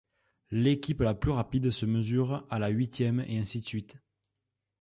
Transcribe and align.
L'équipe 0.49 1.01
la 1.01 1.13
plus 1.13 1.29
rapide 1.29 1.69
se 1.69 1.85
mesure 1.85 2.47
à 2.49 2.57
la 2.57 2.69
huitième 2.69 3.23
et 3.27 3.37
ainsi 3.37 3.59
de 3.61 3.67
suite. 3.67 3.97